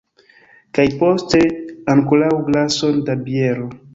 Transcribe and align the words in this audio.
Kaj 0.77 0.85
poste 1.01 1.41
ankoraŭ 1.95 2.31
glason 2.49 3.01
da 3.11 3.19
biero! 3.29 3.71